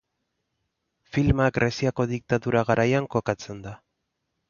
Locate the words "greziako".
1.59-2.07